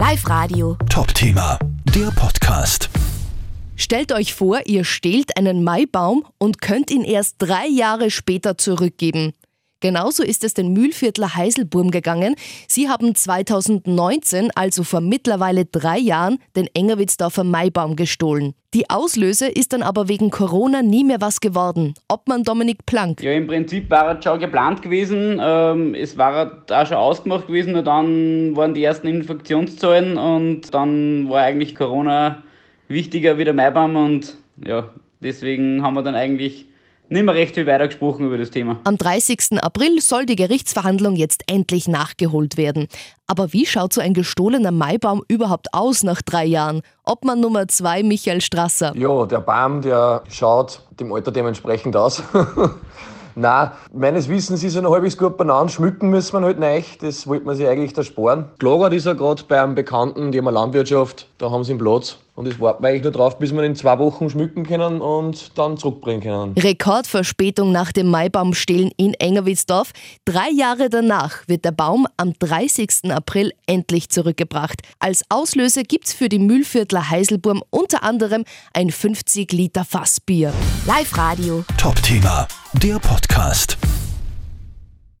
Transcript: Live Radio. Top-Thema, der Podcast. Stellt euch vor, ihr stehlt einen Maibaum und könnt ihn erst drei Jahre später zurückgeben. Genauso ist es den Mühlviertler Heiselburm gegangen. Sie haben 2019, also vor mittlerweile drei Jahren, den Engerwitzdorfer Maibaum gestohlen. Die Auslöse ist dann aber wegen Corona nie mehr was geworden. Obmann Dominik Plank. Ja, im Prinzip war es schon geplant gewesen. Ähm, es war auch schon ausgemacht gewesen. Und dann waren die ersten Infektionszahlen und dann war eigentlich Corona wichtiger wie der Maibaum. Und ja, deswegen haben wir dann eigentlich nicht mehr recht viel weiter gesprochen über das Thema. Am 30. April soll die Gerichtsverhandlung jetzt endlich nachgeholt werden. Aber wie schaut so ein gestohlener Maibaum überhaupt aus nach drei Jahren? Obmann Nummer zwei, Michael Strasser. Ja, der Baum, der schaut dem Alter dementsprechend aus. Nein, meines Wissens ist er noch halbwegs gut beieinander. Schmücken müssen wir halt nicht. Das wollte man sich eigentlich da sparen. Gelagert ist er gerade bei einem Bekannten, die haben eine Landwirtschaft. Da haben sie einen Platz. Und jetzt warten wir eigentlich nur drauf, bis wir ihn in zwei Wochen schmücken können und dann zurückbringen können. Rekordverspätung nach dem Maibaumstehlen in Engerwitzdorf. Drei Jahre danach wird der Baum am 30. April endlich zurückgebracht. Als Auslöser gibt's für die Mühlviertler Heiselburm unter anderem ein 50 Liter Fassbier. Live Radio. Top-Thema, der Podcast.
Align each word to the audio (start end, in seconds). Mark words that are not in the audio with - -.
Live 0.00 0.26
Radio. 0.30 0.78
Top-Thema, 0.88 1.58
der 1.94 2.10
Podcast. 2.12 2.88
Stellt 3.76 4.12
euch 4.12 4.32
vor, 4.32 4.60
ihr 4.64 4.84
stehlt 4.84 5.36
einen 5.36 5.62
Maibaum 5.62 6.24
und 6.38 6.62
könnt 6.62 6.90
ihn 6.90 7.04
erst 7.04 7.34
drei 7.36 7.66
Jahre 7.66 8.10
später 8.10 8.56
zurückgeben. 8.56 9.34
Genauso 9.80 10.22
ist 10.22 10.44
es 10.44 10.52
den 10.52 10.72
Mühlviertler 10.72 11.34
Heiselburm 11.34 11.90
gegangen. 11.90 12.34
Sie 12.68 12.88
haben 12.88 13.14
2019, 13.14 14.50
also 14.54 14.84
vor 14.84 15.00
mittlerweile 15.00 15.64
drei 15.64 15.98
Jahren, 15.98 16.38
den 16.54 16.68
Engerwitzdorfer 16.74 17.44
Maibaum 17.44 17.96
gestohlen. 17.96 18.54
Die 18.72 18.88
Auslöse 18.88 19.48
ist 19.48 19.72
dann 19.72 19.82
aber 19.82 20.08
wegen 20.08 20.30
Corona 20.30 20.82
nie 20.82 21.02
mehr 21.02 21.20
was 21.20 21.40
geworden. 21.40 21.94
Obmann 22.08 22.44
Dominik 22.44 22.86
Plank. 22.86 23.20
Ja, 23.20 23.32
im 23.32 23.48
Prinzip 23.48 23.90
war 23.90 24.16
es 24.16 24.22
schon 24.24 24.38
geplant 24.38 24.82
gewesen. 24.82 25.40
Ähm, 25.42 25.94
es 25.94 26.16
war 26.16 26.62
auch 26.70 26.86
schon 26.86 26.96
ausgemacht 26.96 27.48
gewesen. 27.48 27.74
Und 27.74 27.86
dann 27.86 28.54
waren 28.54 28.74
die 28.74 28.84
ersten 28.84 29.08
Infektionszahlen 29.08 30.16
und 30.18 30.72
dann 30.72 31.28
war 31.28 31.42
eigentlich 31.42 31.74
Corona 31.74 32.42
wichtiger 32.86 33.38
wie 33.38 33.44
der 33.44 33.54
Maibaum. 33.54 33.96
Und 33.96 34.36
ja, 34.64 34.88
deswegen 35.20 35.82
haben 35.82 35.94
wir 35.94 36.02
dann 36.02 36.14
eigentlich 36.14 36.66
nicht 37.10 37.24
mehr 37.24 37.34
recht 37.34 37.54
viel 37.54 37.66
weiter 37.66 37.88
gesprochen 37.88 38.26
über 38.26 38.38
das 38.38 38.50
Thema. 38.50 38.78
Am 38.84 38.96
30. 38.96 39.62
April 39.62 40.00
soll 40.00 40.26
die 40.26 40.36
Gerichtsverhandlung 40.36 41.16
jetzt 41.16 41.42
endlich 41.46 41.88
nachgeholt 41.88 42.56
werden. 42.56 42.86
Aber 43.26 43.52
wie 43.52 43.66
schaut 43.66 43.92
so 43.92 44.00
ein 44.00 44.14
gestohlener 44.14 44.70
Maibaum 44.70 45.22
überhaupt 45.28 45.74
aus 45.74 46.04
nach 46.04 46.22
drei 46.22 46.44
Jahren? 46.44 46.82
Obmann 47.04 47.40
Nummer 47.40 47.66
zwei, 47.68 48.02
Michael 48.02 48.40
Strasser. 48.40 48.92
Ja, 48.96 49.26
der 49.26 49.40
Baum, 49.40 49.82
der 49.82 50.22
schaut 50.30 50.82
dem 51.00 51.12
Alter 51.12 51.32
dementsprechend 51.32 51.96
aus. 51.96 52.22
Nein, 53.34 53.70
meines 53.92 54.28
Wissens 54.28 54.62
ist 54.62 54.76
er 54.76 54.82
noch 54.82 54.92
halbwegs 54.92 55.16
gut 55.16 55.36
beieinander. 55.36 55.72
Schmücken 55.72 56.10
müssen 56.10 56.40
wir 56.40 56.46
halt 56.46 56.58
nicht. 56.58 57.02
Das 57.02 57.26
wollte 57.26 57.46
man 57.46 57.56
sich 57.56 57.66
eigentlich 57.66 57.92
da 57.92 58.02
sparen. 58.02 58.46
Gelagert 58.58 58.92
ist 58.92 59.06
er 59.06 59.14
gerade 59.14 59.42
bei 59.48 59.60
einem 59.60 59.74
Bekannten, 59.74 60.30
die 60.30 60.38
haben 60.38 60.48
eine 60.48 60.56
Landwirtschaft. 60.56 61.26
Da 61.38 61.50
haben 61.50 61.64
sie 61.64 61.72
einen 61.72 61.80
Platz. 61.80 62.18
Und 62.40 62.46
jetzt 62.46 62.58
warten 62.58 62.82
wir 62.82 62.88
eigentlich 62.88 63.02
nur 63.02 63.12
drauf, 63.12 63.38
bis 63.38 63.52
wir 63.52 63.58
ihn 63.58 63.66
in 63.66 63.76
zwei 63.76 63.98
Wochen 63.98 64.30
schmücken 64.30 64.64
können 64.64 65.02
und 65.02 65.58
dann 65.58 65.76
zurückbringen 65.76 66.22
können. 66.22 66.54
Rekordverspätung 66.54 67.70
nach 67.70 67.92
dem 67.92 68.08
Maibaumstehlen 68.08 68.90
in 68.96 69.12
Engerwitzdorf. 69.12 69.90
Drei 70.24 70.48
Jahre 70.50 70.88
danach 70.88 71.46
wird 71.48 71.66
der 71.66 71.72
Baum 71.72 72.06
am 72.16 72.32
30. 72.38 73.10
April 73.12 73.52
endlich 73.66 74.08
zurückgebracht. 74.08 74.80
Als 75.00 75.22
Auslöser 75.28 75.82
gibt's 75.82 76.14
für 76.14 76.30
die 76.30 76.38
Mühlviertler 76.38 77.10
Heiselburm 77.10 77.62
unter 77.68 78.02
anderem 78.02 78.46
ein 78.72 78.90
50 78.90 79.52
Liter 79.52 79.84
Fassbier. 79.84 80.54
Live 80.86 81.18
Radio. 81.18 81.62
Top-Thema, 81.76 82.48
der 82.82 82.98
Podcast. 83.00 83.76